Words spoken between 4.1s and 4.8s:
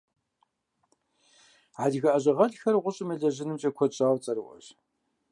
цӀэрыӀуэщ.